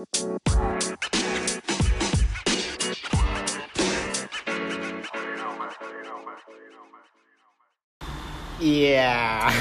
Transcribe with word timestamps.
Iya. 0.00 0.16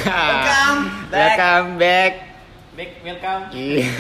Welcome 0.08 0.80
back. 1.12 1.36
Welcome 1.36 1.70
back. 1.76 2.14
Back, 2.80 2.92
welcome. 3.04 3.44
Iya. 3.52 3.92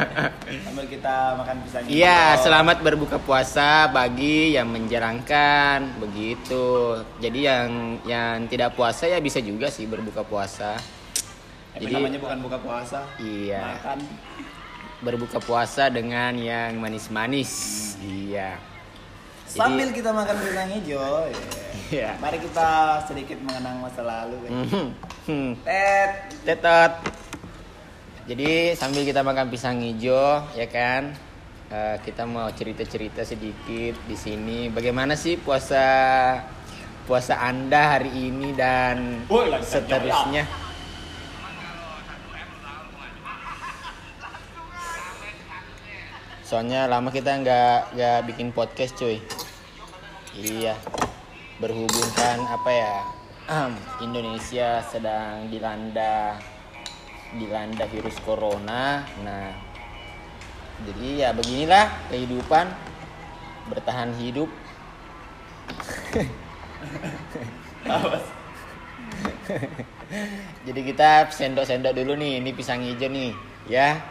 Sambil 0.64 0.86
kita 0.88 1.16
makan 1.36 1.56
pisang. 1.68 1.84
Iya, 1.92 2.40
selamat 2.40 2.80
berbuka 2.80 3.20
puasa 3.20 3.84
bagi 3.92 4.56
yang 4.56 4.72
menjalankan 4.72 6.00
begitu. 6.00 7.04
Jadi 7.20 7.44
yang 7.44 8.00
yang 8.08 8.48
tidak 8.48 8.72
puasa 8.72 9.04
ya 9.04 9.20
bisa 9.20 9.44
juga 9.44 9.68
sih 9.68 9.84
berbuka 9.84 10.24
puasa. 10.24 10.80
Jadi- 11.76 11.92
namanya 11.92 12.16
bukan 12.16 12.38
buka 12.48 12.56
puasa. 12.64 13.04
Iya. 13.20 13.76
Makan. 13.76 14.00
Berbuka 15.00 15.40
puasa 15.40 15.88
dengan 15.88 16.36
yang 16.36 16.76
manis-manis. 16.76 17.50
Iya. 17.98 18.60
Jadi- 19.46 19.56
Sambil 19.56 19.88
kita 19.90 20.10
makan 20.12 20.36
pisang 20.38 20.70
hijau. 20.70 21.26
iya. 21.26 21.40
Iya. 21.90 22.10
Mari 22.20 22.38
kita 22.38 22.68
sedikit 23.02 23.38
mengenang 23.40 23.80
masa 23.80 24.00
lalu. 24.00 24.36
kan. 24.40 24.50
Mhm. 24.52 24.86
Hmm. 25.26 25.50
Tet. 25.60 26.10
Tetot. 26.44 26.92
Jadi 28.24 28.50
sambil 28.74 29.02
kita 29.02 29.20
makan 29.20 29.50
pisang 29.50 29.80
hijau, 29.80 30.46
ya 30.54 30.66
kan? 30.66 31.16
eh, 31.66 31.96
kita 32.02 32.26
mau 32.26 32.50
cerita-cerita 32.50 33.22
sedikit 33.22 33.94
di 34.04 34.14
sini. 34.14 34.66
Bagaimana 34.68 35.14
sih 35.14 35.34
puasa 35.34 35.82
puasa 37.06 37.38
Anda 37.40 37.94
hari 37.94 38.10
ini 38.10 38.54
dan 38.54 39.22
seterusnya? 39.60 40.46
Soalnya 46.50 46.90
lama 46.90 47.14
kita 47.14 47.46
nggak 47.46 47.94
nggak 47.94 48.18
bikin 48.26 48.50
podcast, 48.50 48.98
cuy. 48.98 49.22
Iya, 50.34 50.74
berhubung 51.62 52.10
kan 52.18 52.42
apa 52.42 52.70
ya? 52.74 53.06
Indonesia 54.02 54.82
sedang 54.82 55.46
dilanda 55.46 56.34
dilanda 57.38 57.86
virus 57.86 58.18
corona. 58.26 59.06
Nah, 59.22 59.54
jadi 60.90 61.06
ya 61.22 61.30
beginilah 61.38 61.86
kehidupan 62.10 62.66
bertahan 63.70 64.10
hidup. 64.18 64.50
Jadi 70.66 70.80
kita 70.82 71.30
sendok-sendok 71.30 71.94
dulu 71.94 72.18
nih, 72.18 72.42
ini 72.42 72.50
pisang 72.50 72.82
hijau 72.82 73.06
nih, 73.06 73.30
ya. 73.70 74.02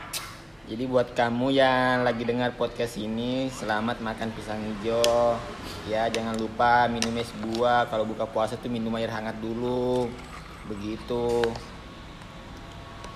Jadi 0.70 0.86
buat 0.86 1.18
kamu 1.18 1.50
yang 1.50 2.06
lagi 2.06 2.22
dengar 2.22 2.54
podcast 2.54 3.02
ini, 3.02 3.50
selamat 3.50 4.06
makan 4.06 4.30
pisang 4.38 4.62
hijau. 4.62 5.34
Ya, 5.90 6.06
jangan 6.14 6.38
lupa 6.38 6.86
minum 6.86 7.10
es 7.18 7.34
buah. 7.42 7.90
Kalau 7.90 8.06
buka 8.06 8.30
puasa 8.30 8.54
tuh 8.54 8.70
minum 8.70 8.94
air 8.94 9.10
hangat 9.10 9.34
dulu. 9.42 10.06
Begitu. 10.70 11.42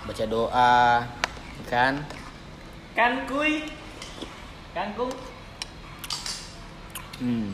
Baca 0.01 0.25
doa, 0.25 1.05
kan? 1.69 2.01
Kan 2.97 3.29
kuy. 3.29 3.69
Kangkung. 4.73 5.13
Hmm. 7.21 7.53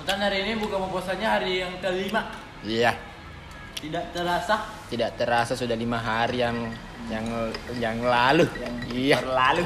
Mutan 0.00 0.24
hari 0.24 0.40
ini 0.40 0.56
buka 0.56 0.80
puasanya 0.88 1.36
hari 1.36 1.60
yang 1.68 1.76
kelima. 1.84 2.32
Iya. 2.64 2.96
Tidak 3.76 4.16
terasa. 4.16 4.77
Tidak 4.88 5.10
terasa 5.14 5.52
sudah 5.52 5.76
lima 5.76 6.00
hari 6.00 6.40
yang 6.40 6.72
yang 7.08 7.26
yang 7.76 7.98
lalu. 8.00 8.48
iya. 8.88 9.20
Berlalu. 9.20 9.64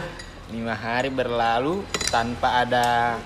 Lima 0.51 0.75
hari 0.75 1.09
berlalu 1.09 1.81
tanpa 2.11 2.61
ada 2.61 3.17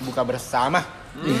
buka 0.00 0.22
bersama. 0.22 0.84
Hmm. 1.16 1.40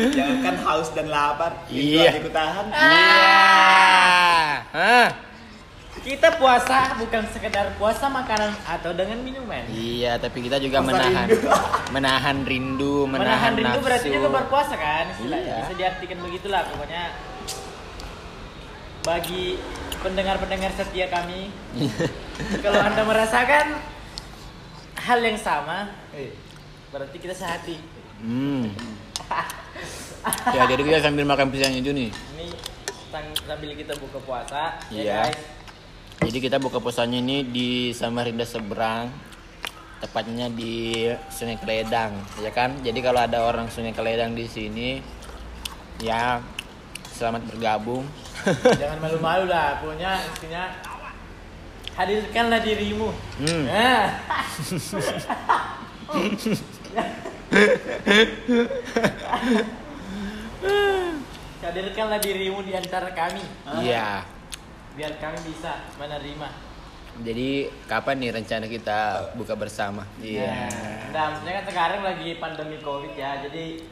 Jangan 0.00 0.38
kan 0.42 0.56
haus 0.64 0.88
dan 0.96 1.06
lapar. 1.06 1.52
Itu 1.68 2.00
Iya. 2.00 2.10
ku 2.18 2.30
tahan. 2.32 2.66
Iya. 4.72 5.04
Kita 5.90 6.38
puasa 6.38 6.94
bukan 6.96 7.26
sekedar 7.28 7.74
puasa 7.74 8.06
makanan 8.06 8.54
atau 8.62 8.94
dengan 8.94 9.18
minuman. 9.20 9.66
Iya, 9.68 10.16
tapi 10.16 10.46
kita 10.46 10.56
juga 10.56 10.78
Puasa 10.80 10.96
menahan 10.96 11.26
rindu. 11.26 11.48
menahan 11.98 12.36
rindu, 12.46 12.94
menahan, 13.04 13.26
Menahan 13.26 13.52
rindu 13.58 13.74
nafsu. 13.74 13.84
berarti 13.84 14.08
juga 14.08 14.28
berpuasa 14.30 14.74
kan? 14.74 15.04
Istilahnya. 15.12 15.44
Iya. 15.44 15.56
Bisa 15.60 15.74
diartikan 15.76 16.18
begitulah 16.22 16.62
pokoknya. 16.64 17.04
Bagi 19.00 19.58
pendengar-pendengar 19.98 20.70
setia 20.72 21.10
kami, 21.10 21.50
kalau 22.64 22.80
anda 22.80 23.02
merasakan 23.02 23.66
hal 24.96 25.18
yang 25.18 25.36
sama, 25.36 25.90
eh, 26.12 26.32
berarti 26.88 27.16
kita 27.18 27.34
sehati. 27.34 27.76
Hmm. 28.22 28.70
Ya, 30.52 30.68
jadi 30.68 30.84
kita 30.84 30.98
sambil 31.00 31.24
makan 31.24 31.48
pisang 31.48 31.72
itu 31.72 31.96
nih. 31.96 32.12
Ini 32.12 32.52
sambil 33.40 33.72
kita 33.72 33.96
buka 33.96 34.20
puasa, 34.20 34.76
Iya. 34.92 35.00
ya 35.00 35.14
guys. 35.24 35.40
Jadi 36.20 36.38
kita 36.38 36.60
buka 36.60 36.78
puasanya 36.78 37.16
ini 37.16 37.42
di 37.48 37.96
Samarinda 37.96 38.44
seberang, 38.44 39.08
tepatnya 40.04 40.52
di 40.52 41.08
Sungai 41.32 41.56
Keledang, 41.56 42.12
ya 42.44 42.52
kan? 42.52 42.76
Jadi 42.84 43.00
kalau 43.00 43.24
ada 43.24 43.40
orang 43.40 43.72
Sungai 43.72 43.96
Keledang 43.96 44.36
di 44.36 44.44
sini, 44.44 45.00
ya 46.00 46.40
selamat 47.16 47.48
bergabung. 47.48 48.04
Jangan 48.80 49.00
malu-malu 49.00 49.48
lah, 49.48 49.80
pokoknya 49.80 50.20
intinya 50.28 50.64
hadirkanlah 51.96 52.60
dirimu. 52.64 53.08
Hmm. 53.40 53.64
Nah. 53.68 54.08
hadirkanlah 61.70 62.18
dirimu 62.18 62.66
di 62.66 62.74
antara 62.74 63.14
kami. 63.14 63.44
Iya. 63.84 64.26
Biar 64.94 65.12
kami 65.18 65.38
bisa 65.46 65.86
menerima. 65.96 66.48
Jadi 67.20 67.50
kapan 67.84 68.16
nih 68.22 68.30
rencana 68.32 68.66
kita 68.66 68.98
buka 69.34 69.52
bersama? 69.52 70.06
Iya. 70.22 70.70
Nah, 71.10 71.34
maksudnya 71.34 71.60
kan 71.60 71.64
sekarang 71.68 72.00
lagi 72.06 72.38
pandemi 72.38 72.78
covid 72.80 73.12
ya, 73.12 73.42
jadi 73.44 73.82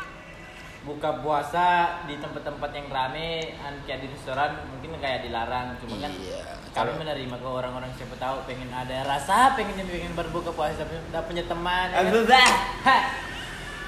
buka 0.86 1.20
puasa 1.20 1.98
di 2.06 2.16
tempat-tempat 2.16 2.70
yang 2.70 2.88
rame, 2.88 3.52
kayak 3.84 4.00
di 4.00 4.08
restoran 4.08 4.62
mungkin 4.70 4.96
kayak 5.02 5.26
dilarang, 5.26 5.74
cuma 5.82 5.98
kan 5.98 6.12
Iya. 6.14 6.40
kami 6.70 6.94
menerima 6.94 7.36
ke 7.36 7.48
orang-orang 7.50 7.90
siapa 7.98 8.14
tahu 8.16 8.46
pengen 8.46 8.70
ada 8.70 9.02
rasa, 9.02 9.58
pengen 9.58 9.74
pengen 9.82 10.14
berbuka 10.14 10.54
puasa, 10.54 10.86
tapi 10.86 10.96
udah 11.10 11.22
punya 11.26 11.44
teman. 11.44 11.86
ya 11.90 12.00
kan? 12.86 13.02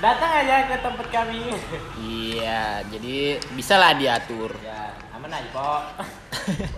Datang 0.00 0.30
aja 0.42 0.54
ke 0.66 0.76
tempat 0.82 1.06
kami. 1.08 1.54
Iya, 2.02 2.82
jadi 2.90 3.38
bisalah 3.54 3.94
diatur. 3.94 4.50
ya, 4.60 4.90
aman 5.14 5.30
aja 5.30 5.48
kok. 5.54 5.82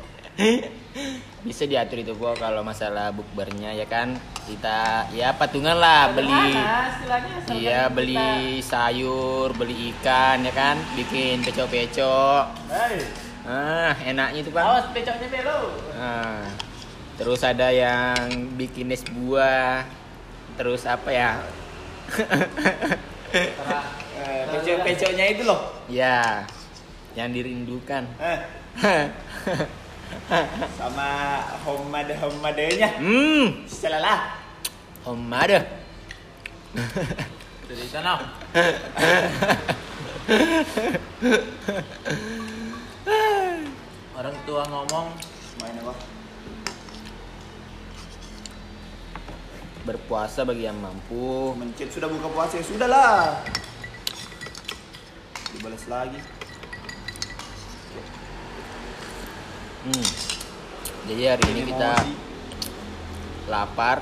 Bisa 1.42 1.66
diatur 1.66 1.98
itu 1.98 2.14
kok 2.14 2.38
kalau 2.38 2.62
masalah 2.62 3.10
bukbernya 3.10 3.74
ya 3.74 3.84
kan. 3.84 4.14
Kita 4.42 5.06
ya 5.10 5.32
patungan 5.32 5.74
lah 5.74 6.10
beli 6.10 6.54
Iya 7.52 7.86
kita- 7.86 7.90
beli 7.90 8.24
sayur, 8.60 9.50
beli 9.52 9.90
ikan 9.92 10.42
ya 10.42 10.52
kan, 10.52 10.78
bikin 10.94 11.42
pecok-pecok. 11.42 12.44
Hei, 12.68 12.96
Ah, 13.42 13.90
enaknya 14.00 14.38
itu 14.40 14.50
bang. 14.50 14.62
awas 14.62 14.86
pecoknya 14.90 15.26
belo. 15.28 15.74
Ah, 15.92 16.46
terus 17.16 17.42
ada 17.42 17.68
yang 17.68 18.14
bikin 18.54 18.86
es 18.88 19.02
buah. 19.04 19.82
Terus 20.54 20.86
apa 20.86 21.10
ya? 21.10 21.30
Eh, 23.32 23.48
Pecok-pecoknya 24.46 25.24
itu 25.28 25.42
loh. 25.42 25.74
Ya, 25.88 26.46
yang 27.12 27.34
dirindukan. 27.34 28.06
Eh, 28.20 28.38
sama 30.78 31.40
homade 31.66 32.14
homadenya. 32.18 32.98
hmm, 33.00 33.68
Selalah. 33.68 34.38
om 35.04 35.18
ada. 35.34 35.66
Dari 37.66 37.86
sana. 37.90 38.22
Orang 44.14 44.36
tua 44.46 44.62
ngomong 44.70 45.08
Main 45.62 45.78
apa? 45.78 45.94
Berpuasa 49.86 50.46
bagi 50.46 50.66
yang 50.66 50.78
mampu. 50.78 51.54
Mencet 51.58 51.90
sudah 51.94 52.10
buka 52.10 52.28
puasa 52.30 52.58
ya 52.58 52.64
sudah 52.64 52.88
lah. 52.90 53.42
Dibalas 55.54 55.84
lagi. 55.90 56.18
Hmm. 59.82 60.06
Jadi 61.02 61.22
hari 61.26 61.44
ini 61.50 61.62
kita 61.66 61.90
Emosi, 61.98 62.14
lapar 63.50 63.98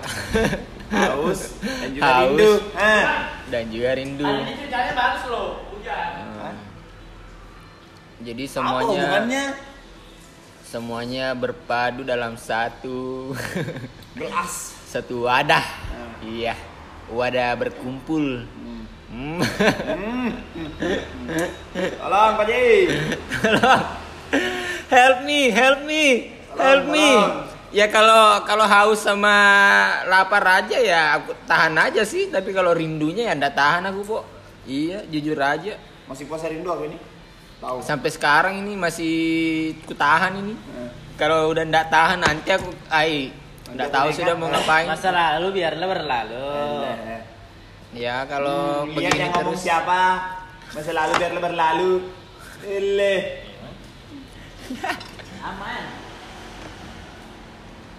haus 0.93 1.41
dan 1.81 1.89
juga 1.91 2.05
Haus. 2.05 2.29
rindu. 2.29 2.53
Eh. 2.77 3.05
dan 3.49 3.65
juga 3.67 3.91
rindu. 3.95 4.29
Hari 4.29 4.45
ini 4.45 4.55
ceritanya 4.59 4.93
bagus 4.93 5.23
loh, 5.27 5.49
hujan. 5.73 6.09
Hmm. 6.21 6.57
Jadi 8.21 8.45
Apa 8.45 8.53
semuanya 8.53 8.85
hubungannya? 8.85 9.45
semuanya 10.63 11.27
berpadu 11.33 12.05
dalam 12.05 12.37
satu 12.37 13.33
Gelas. 14.21 14.77
satu 14.87 15.25
wadah. 15.25 15.65
Nah. 15.65 16.13
Iya, 16.21 16.55
wadah 17.09 17.57
berkumpul. 17.57 18.45
Hmm. 18.45 18.85
Hmm. 19.11 19.41
Hmm. 19.89 20.29
Tolong 21.99 22.33
Pak 22.37 22.45
Ji. 22.47 22.69
Help 24.91 25.19
me, 25.25 25.41
help 25.55 25.81
me, 25.87 26.05
help 26.59 26.85
me. 26.91 27.09
Ya 27.71 27.87
kalau 27.87 28.43
kalau 28.43 28.67
haus 28.67 29.07
sama 29.07 29.31
lapar 30.11 30.43
aja 30.43 30.75
ya 30.83 31.23
aku 31.23 31.39
tahan 31.47 31.79
aja 31.79 32.03
sih, 32.03 32.27
tapi 32.27 32.51
kalau 32.51 32.75
rindunya 32.75 33.31
ya 33.31 33.39
ndak 33.39 33.55
tahan 33.55 33.87
aku 33.95 34.01
kok. 34.03 34.25
Iya, 34.67 35.07
jujur 35.07 35.39
aja. 35.39 35.79
Masih 36.11 36.27
puasa 36.27 36.51
rindu 36.51 36.67
aku 36.67 36.91
ini? 36.91 36.99
Tahu. 37.63 37.79
Sampai 37.87 38.11
sekarang 38.11 38.59
ini 38.59 38.75
masih 38.75 39.15
ku 39.87 39.95
tahan 39.95 40.35
ini. 40.43 40.55
Eh. 40.59 40.91
Kalau 41.15 41.55
udah 41.55 41.63
ndak 41.63 41.87
tahan 41.95 42.19
nanti 42.19 42.51
aku 42.51 42.75
ai 42.91 43.31
ndak 43.71 43.95
tahu 43.95 44.09
sudah 44.11 44.35
mau 44.35 44.51
ngapain. 44.51 44.91
Masa 44.91 45.15
lalu 45.15 45.63
biarlah 45.63 45.87
berlalu. 45.87 46.47
Eh. 46.91 47.23
Ya 47.91 48.27
kalau 48.27 48.87
Hmm, 48.87 48.95
lihat 48.99 49.15
begini 49.15 49.19
yang 49.19 49.31
ngomong 49.35 49.55
terus 49.55 49.63
siapa? 49.63 50.01
Masa 50.75 50.91
lalu 50.91 51.13
biar 51.23 51.33
berlalu. 51.39 51.93
Ele. 52.67 53.17
Aman. 55.41 55.85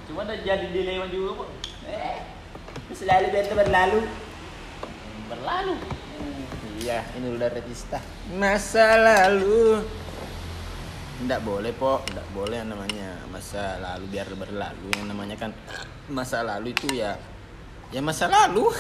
Cuma 0.07 0.23
udah 0.23 0.38
jadi 0.44 0.68
dilema 0.71 1.07
juga 1.07 1.44
kok. 1.44 1.50
Eh. 1.88 2.19
Masa 2.91 3.03
lalu 3.07 3.27
biar 3.31 3.45
berlalu. 3.56 4.00
Berlalu. 5.31 5.73
Iya, 6.81 7.00
ini 7.15 7.27
udah 7.38 7.50
retista. 7.50 8.00
Masa 8.35 8.97
lalu. 8.97 9.85
Nggak 11.21 11.41
boleh, 11.45 11.71
Po. 11.77 12.01
Nggak 12.03 12.27
boleh 12.33 12.56
yang 12.57 12.69
namanya 12.74 13.21
masa 13.29 13.77
lalu 13.77 14.06
biar 14.09 14.27
berlalu. 14.33 14.88
Yang 14.97 15.07
namanya 15.07 15.35
kan 15.38 15.51
masa 16.09 16.41
lalu 16.41 16.74
itu 16.74 16.88
ya 16.91 17.15
ya 17.94 18.01
masa 18.01 18.25
lalu. 18.27 18.67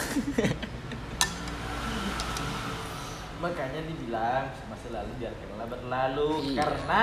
Makanya 3.41 3.81
dibilang 3.85 4.45
masa 4.69 4.87
lalu 4.93 5.11
biarkanlah 5.17 5.67
berlalu 5.69 6.29
Iya. 6.53 6.61
karena 6.61 7.01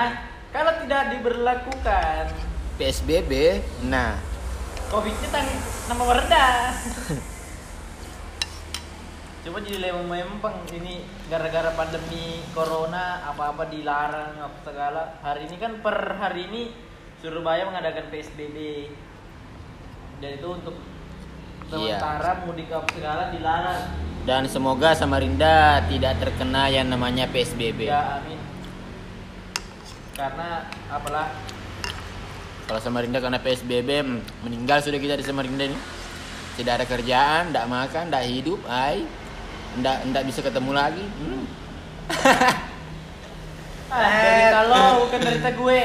kalau 0.49 0.73
tidak 0.81 1.13
diberlakukan 1.13 2.23
PSBB. 2.75 3.61
Nah, 3.85 4.17
Covidnya 4.89 5.29
tang 5.29 5.45
nama 5.85 6.03
meredah. 6.03 6.53
Coba 9.39 9.63
jadi 9.63 9.79
lemong 9.79 10.09
mempeng 10.09 10.65
ini 10.73 10.99
gara-gara 11.29 11.71
pandemi 11.71 12.43
corona 12.51 13.23
apa-apa 13.23 13.69
dilarang 13.69 14.35
apa 14.35 14.57
segala. 14.65 15.01
Hari 15.21 15.45
ini 15.47 15.55
kan 15.55 15.79
per 15.79 16.17
hari 16.17 16.49
ini 16.49 16.61
Surabaya 17.21 17.69
mengadakan 17.69 18.09
PSBB. 18.09 18.89
Dan 20.19 20.31
itu 20.35 20.47
untuk 20.49 20.75
Iya. 21.69 22.01
sementara 22.01 22.41
mudik 22.49 22.73
apa 22.73 22.89
segala 22.89 23.23
dilarang. 23.29 23.81
dan 24.19 24.45
semoga 24.45 24.93
Samarinda 24.93 25.85
tidak 25.85 26.17
terkena 26.17 26.65
yang 26.67 26.89
namanya 26.89 27.25
PSBB. 27.29 27.87
Ya 27.87 28.17
amin. 28.17 28.37
Karena 30.19 30.67
apalah 30.91 31.31
Kalau 32.67 32.77
Samarinda 32.83 33.17
kena 33.17 33.41
PSBB, 33.41 33.89
hmm, 34.03 34.45
meninggal 34.45 34.83
sudah 34.83 34.99
kita 35.01 35.17
di 35.17 35.25
Samarinda 35.25 35.65
ini. 35.65 35.79
Tidak 36.53 36.69
ada 36.69 36.85
kerjaan, 36.85 37.49
tidak 37.49 37.65
makan, 37.65 38.13
tidak 38.13 38.25
hidup, 38.29 38.61
ay. 38.69 39.09
Tidak, 39.73 39.97
tidak 40.05 40.23
bisa 40.29 40.39
ketemu 40.45 40.71
lagi. 40.77 41.01
Hmm. 41.01 41.43
ah, 43.95 44.21
derita 44.21 44.61
lo 44.69 44.85
bukan 45.07 45.19
derita 45.23 45.49
gue. 45.55 45.81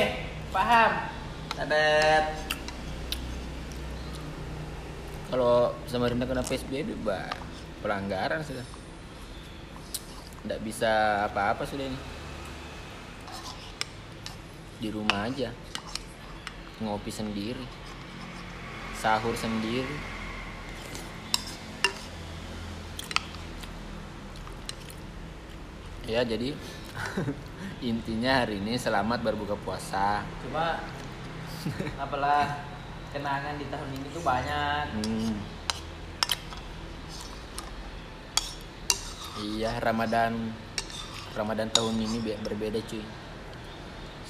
Paham? 0.53 0.91
Tabet. 1.57 2.25
Kalau 5.33 5.73
Samarinda 5.89 6.29
kena 6.29 6.45
PSBB, 6.45 7.01
bah, 7.01 7.33
pelanggaran 7.81 8.45
sudah. 8.45 8.67
Tidak 10.45 10.61
bisa 10.61 11.25
apa-apa 11.33 11.65
sudah 11.65 11.89
ini. 11.89 12.14
Di 14.79 14.89
rumah 14.91 15.27
aja. 15.27 15.51
Ngopi 16.83 17.11
sendiri. 17.11 17.67
Sahur 18.99 19.37
sendiri. 19.37 20.15
Ya, 26.05 26.21
jadi 26.21 26.53
intinya 27.81 28.45
hari 28.45 28.61
ini 28.61 28.77
selamat 28.77 29.25
berbuka 29.25 29.57
puasa. 29.65 30.21
Cuma 30.45 30.85
apalah 31.97 32.61
kenangan 33.09 33.57
di 33.57 33.65
tahun 33.73 33.89
ini 33.89 34.07
tuh 34.13 34.21
banyak. 34.21 34.85
Hmm. 35.01 35.35
Iya, 39.35 39.81
Ramadan 39.83 40.53
Ramadan 41.35 41.69
tahun 41.73 41.97
ini 41.99 42.19
be- 42.23 42.41
berbeda 42.45 42.79
cuy. 42.85 43.03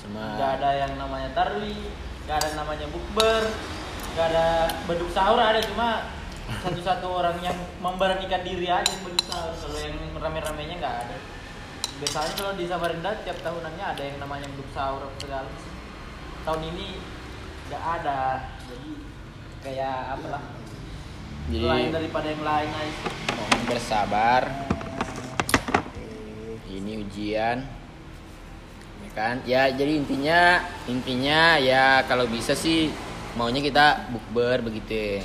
Sama 0.04 0.36
Gak 0.36 0.50
ada 0.60 0.70
yang 0.84 0.92
namanya 1.00 1.32
tarwi, 1.32 1.88
gak 2.28 2.36
ada 2.44 2.48
namanya 2.60 2.86
bukber, 2.92 3.42
gak 4.12 4.26
ada 4.30 4.68
beduk 4.84 5.08
sahur 5.08 5.40
ada 5.40 5.64
cuma 5.64 6.12
satu-satu 6.44 7.08
orang 7.08 7.40
yang 7.40 7.56
memberanikan 7.80 8.44
diri 8.44 8.68
aja 8.68 8.92
beduk 9.00 9.24
sahur. 9.24 9.56
Kalau 9.56 9.78
yang 9.80 9.96
rame-ramenya 10.20 10.76
nggak 10.76 10.96
ada. 11.08 11.16
Biasanya 12.04 12.32
kalau 12.36 12.52
di 12.58 12.64
Samarinda 12.68 13.10
tiap 13.24 13.38
tahunannya 13.40 13.84
ada 13.96 14.02
yang 14.04 14.18
namanya 14.20 14.44
beduk 14.52 14.68
sahur 14.76 15.08
segala. 15.16 15.48
Tahun 16.44 16.60
ini 16.60 17.00
nggak 17.72 17.84
ada, 18.00 18.52
jadi 18.68 18.92
kayak 19.64 19.98
apalah 20.20 20.44
Jadi 21.48 21.64
lain 21.64 21.88
daripada 21.92 22.26
yang 22.28 22.44
lain 22.44 22.70
aja. 22.76 23.08
mohon 23.36 23.62
bersabar. 23.64 24.42
Ini 26.68 26.92
ujian. 27.00 27.83
Ya 29.04 29.12
kan? 29.12 29.34
Ya, 29.44 29.62
jadi 29.68 29.92
intinya 29.96 30.40
intinya 30.84 31.56
ya 31.56 32.02
kalau 32.04 32.24
bisa 32.26 32.52
sih 32.52 32.88
maunya 33.34 33.60
kita 33.60 34.08
bukber 34.08 34.62
begitu. 34.62 35.22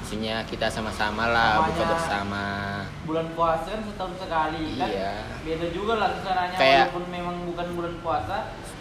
Maksudnya 0.00 0.42
kita 0.42 0.66
sama-sama 0.66 1.26
lah 1.26 1.62
buka 1.64 1.86
bersama. 1.86 2.46
bulan 3.06 3.26
puasa 3.30 3.70
kan 3.70 3.82
setahun 3.84 4.14
sekali 4.18 4.74
kan 4.74 4.86
Iya. 4.86 5.14
beda 5.40 5.66
juga 5.70 5.92
lah 5.96 6.10
caranya 6.20 6.54
Kayak- 6.54 6.90
walaupun 6.90 7.04
memang 7.10 7.36
bukan 7.44 7.66
bulan 7.74 7.94
puasa 8.02 8.36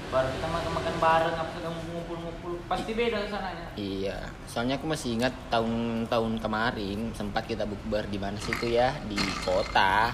baru 0.10 0.26
kita 0.28 0.48
makan 0.50 0.72
makan 0.74 0.96
bareng 0.98 1.36
apa 1.38 1.52
segala 1.54 1.76
ngumpul-ngumpul 1.80 2.52
pasti 2.66 2.92
beda 2.94 3.18
sananya 3.26 3.66
Iya, 3.74 4.18
soalnya 4.46 4.78
aku 4.78 4.86
masih 4.86 5.10
ingat 5.16 5.34
tahun-tahun 5.50 6.34
kemarin 6.40 7.00
sempat 7.14 7.46
kita 7.46 7.66
bukber 7.66 8.06
di 8.06 8.18
mana 8.18 8.38
situ 8.38 8.66
ya 8.70 8.98
di 9.06 9.18
kota. 9.42 10.10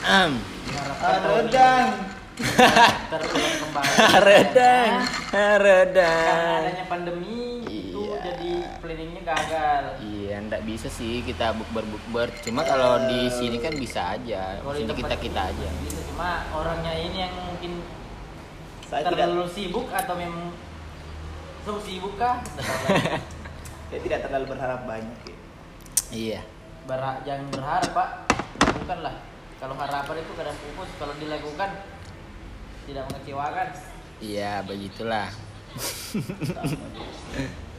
Ini 0.00 0.80
Redang. 1.22 2.17
Terulang 2.38 3.56
kembali 3.58 3.92
redang, 4.20 4.92
karena 5.28 5.54
redang. 5.58 6.54
adanya 6.62 6.84
pandemi 6.86 7.42
itu 7.66 7.98
Iya. 7.98 8.18
jadi 8.24 8.50
planningnya 8.78 9.22
gagal 9.24 9.82
Iya, 10.00 10.34
ndak 10.44 10.62
bisa 10.62 10.86
sih 10.88 11.20
kita 11.20 11.50
bukber 11.52 11.82
bukber. 11.84 12.28
Cuma 12.40 12.62
kalau 12.62 13.06
di 13.06 13.26
sini 13.28 13.58
kan 13.58 13.74
bisa 13.74 14.14
aja. 14.14 14.58
Kalau 14.58 14.70
di 14.72 14.86
Sini 14.86 14.94
kita 14.94 15.14
kita 15.16 15.40
aja. 15.46 15.68
bisa 15.82 16.00
cuma 16.06 16.46
orangnya 16.52 16.94
ini 16.94 17.18
yang 17.20 17.34
mungkin 17.36 17.82
Saya 18.84 19.02
tidak 19.04 19.18
terlalu 19.20 19.46
sibuk 19.50 19.86
atau 19.88 20.14
memang 20.14 20.54
so 21.60 21.76
sibuk 21.78 22.16
kah 22.16 22.40
saya 23.88 24.00
tidak 24.00 24.20
terlalu 24.24 24.46
berharap 24.48 24.80
banyak. 24.84 25.18
ya. 25.24 25.36
Iya. 26.08 26.40
Ber- 26.86 27.20
jangan 27.20 27.46
berharap 27.50 27.90
pak 27.92 28.08
lakukanlah 28.58 29.14
kalau 29.58 29.74
harapan 29.74 30.16
itu 30.18 30.32
kadang 30.32 30.56
pupus 30.56 30.90
kalau 30.96 31.14
dilakukan 31.18 31.70
tidak 32.88 33.04
mengecewakan 33.12 33.68
Iya, 34.18 34.66
begitulah. 34.66 35.30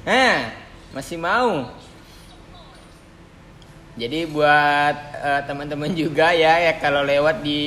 eh, 0.07 0.39
masih 0.95 1.19
mau. 1.19 1.67
Jadi 3.99 4.23
buat 4.31 4.95
eh, 5.19 5.41
teman-teman 5.43 5.91
juga 5.91 6.31
ya 6.31 6.63
ya 6.63 6.79
kalau 6.79 7.03
lewat 7.03 7.43
di 7.43 7.59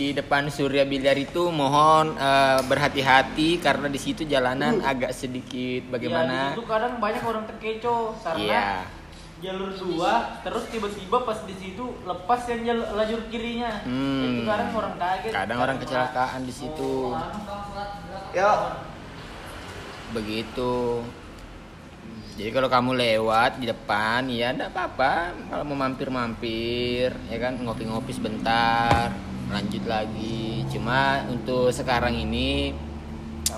di 0.00 0.16
depan 0.16 0.48
Surya 0.48 0.88
Biliar 0.88 1.20
itu 1.20 1.52
mohon 1.52 2.16
eh, 2.16 2.64
berhati-hati 2.64 3.60
karena 3.60 3.92
di 3.92 4.00
situ 4.00 4.24
jalanan 4.24 4.80
agak 4.80 5.12
sedikit 5.12 5.84
ya, 5.84 5.92
bagaimana. 5.92 6.56
di 6.56 6.56
situ 6.56 6.64
kadang 6.64 6.96
banyak 6.96 7.20
orang 7.20 7.44
terkecoh 7.44 8.16
karena 8.24 8.40
Iya. 8.40 8.66
Jalur 9.36 9.68
dua 9.70 10.40
terus 10.40 10.64
tiba-tiba 10.66 11.20
pas 11.20 11.44
di 11.44 11.52
situ 11.52 11.84
lepas 12.02 12.40
yang 12.48 12.60
jal- 12.64 12.88
lajur 12.94 13.20
kirinya 13.28 13.84
Hmm. 13.84 14.24
itu 14.24 14.42
kadang 14.42 14.70
orang 14.72 14.94
kaget 14.96 15.30
Kadang 15.30 15.58
orang 15.60 15.76
kecelakaan 15.76 16.40
di 16.42 16.54
situ. 16.54 17.12
Oh. 17.12 17.20
Yuk. 18.32 18.58
Begitu. 20.12 20.74
Jadi 22.36 22.50
kalau 22.50 22.68
kamu 22.68 22.90
lewat 22.94 23.56
di 23.56 23.66
depan 23.66 24.28
ya 24.28 24.52
enggak 24.52 24.68
apa-apa 24.70 25.12
kalau 25.48 25.64
mau 25.64 25.76
mampir-mampir 25.78 27.08
ya 27.26 27.36
kan 27.38 27.56
ngopi-ngopi 27.56 28.12
sebentar 28.12 29.08
lanjut 29.48 29.84
lagi. 29.84 30.64
Cuma 30.68 31.24
untuk 31.28 31.68
sekarang 31.70 32.12
ini 32.14 32.76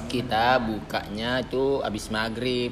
kita 0.07 0.59
bukanya 0.59 1.39
itu 1.39 1.83
abis 1.83 2.09
maghrib 2.09 2.71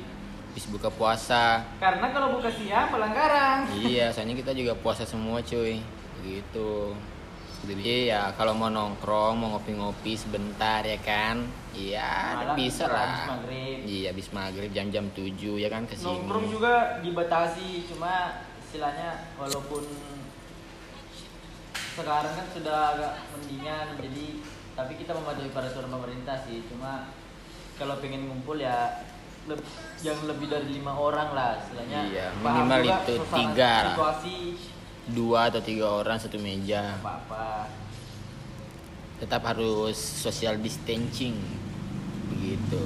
abis 0.57 0.73
buka 0.73 0.89
puasa. 0.89 1.69
Karena 1.77 2.09
kalau 2.17 2.41
buka 2.41 2.49
siang 2.49 2.89
pelanggaran. 2.89 3.69
iya 3.77 4.09
soalnya 4.09 4.41
kita 4.41 4.57
juga 4.57 4.73
puasa 4.73 5.05
semua 5.05 5.45
cuy. 5.45 5.85
Begitu 6.25 6.97
jadi 7.67 8.09
ya 8.15 8.23
kalau 8.39 8.57
mau 8.57 8.73
nongkrong 8.73 9.37
mau 9.37 9.59
ngopi-ngopi 9.59 10.17
sebentar 10.17 10.81
ya 10.81 10.97
kan? 11.05 11.45
Iya 11.77 12.41
Malam 12.41 12.57
bisa 12.57 12.89
habis 12.89 12.95
lah. 12.95 13.37
maghrib. 13.37 13.77
iya 13.85 14.09
abis 14.17 14.29
maghrib 14.33 14.71
jam-jam 14.73 15.13
7 15.13 15.61
ya 15.61 15.69
kan 15.69 15.83
ke 15.85 15.93
sini 15.93 16.09
Nongkrong 16.09 16.47
juga 16.49 17.05
dibatasi, 17.05 17.85
cuma 17.93 18.41
istilahnya 18.65 19.29
walaupun 19.37 19.83
sekarang 21.97 22.33
kan 22.33 22.47
sudah 22.55 22.77
agak 22.97 23.13
mendingan 23.37 23.87
jadi 24.01 24.27
tapi 24.73 24.93
kita 25.01 25.13
mematuhi 25.17 25.51
peraturan 25.53 25.91
pemerintah 25.93 26.37
sih. 26.49 26.65
Cuma 26.71 27.13
kalau 27.77 28.01
pengen 28.01 28.31
ngumpul 28.31 28.57
ya 28.63 29.05
yang 30.03 30.19
lebih 30.27 30.47
dari 30.51 30.69
lima 30.75 30.93
orang 30.95 31.29
lah 31.33 31.51
istilahnya. 31.63 32.01
Iya, 32.11 32.27
minimal 32.43 32.79
juga 32.83 32.99
itu 32.99 33.15
tiga 33.31 33.75
situasi. 33.95 34.37
Dua 35.07 35.41
atau 35.51 35.63
tiga 35.63 35.87
orang 36.03 36.19
satu 36.19 36.37
meja. 36.43 36.99
Apa 36.99 37.13
apa 37.23 37.47
tetap 39.17 39.49
harus 39.49 39.97
social 39.97 40.61
distancing 40.61 41.41
begitu. 42.29 42.83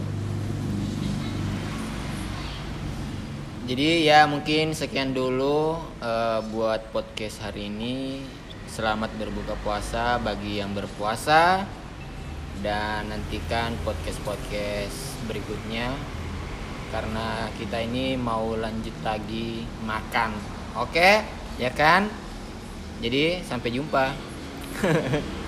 Jadi 3.67 4.07
ya 4.07 4.27
mungkin 4.27 4.75
sekian 4.75 5.15
dulu 5.15 5.79
eh, 6.03 6.41
buat 6.55 6.91
podcast 6.95 7.43
hari 7.43 7.71
ini. 7.71 8.23
Selamat 8.71 9.11
berbuka 9.19 9.59
puasa 9.67 10.23
bagi 10.23 10.63
yang 10.63 10.71
berpuasa. 10.77 11.67
Dan 12.61 13.09
nantikan 13.09 13.73
podcast 13.89 14.21
podcast 14.21 15.17
berikutnya 15.25 16.20
karena 16.91 17.47
kita 17.55 17.79
ini 17.81 18.19
mau 18.19 18.59
lanjut 18.59 18.95
lagi 19.07 19.65
makan. 19.87 20.35
Oke? 20.77 21.23
Ya 21.57 21.71
kan? 21.71 22.11
Jadi 23.01 23.41
sampai 23.47 23.71
jumpa 23.73 24.13